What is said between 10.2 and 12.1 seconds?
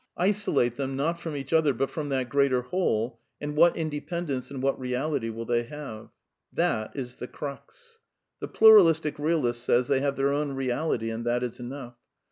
heir own realit y and that is enough.